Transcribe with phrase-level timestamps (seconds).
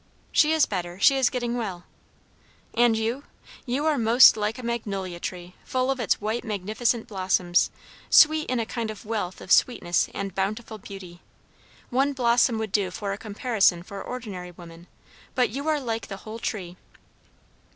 [0.31, 0.99] "She is better.
[0.99, 1.83] She is getting well."
[2.73, 3.21] "And you?
[3.67, 7.69] You are most like a magnolia tree, full of its white magnificent blossoms;
[8.09, 11.21] sweet in a kind of wealth of sweetness and bountiful beauty.
[11.91, 14.87] One blossom would do for a comparison for ordinary women;
[15.35, 16.77] but you are like the whole tree."